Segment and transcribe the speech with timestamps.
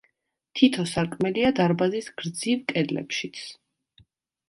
[0.59, 3.47] თითო სარკმელია დარბაზის გრძივ კედლებშიც.